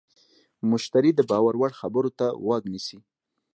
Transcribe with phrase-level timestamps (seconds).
[0.71, 2.97] مشتری د باور وړ خبرو ته غوږ نیسي.